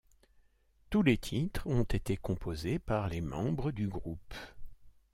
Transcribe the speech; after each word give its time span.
Tous 0.89 1.03
les 1.03 1.19
titres 1.19 1.67
ont 1.67 1.83
été 1.83 2.17
composés 2.17 2.79
par 2.79 3.07
les 3.07 3.21
membres 3.21 3.69
du 3.71 3.87
groupe. 3.87 4.33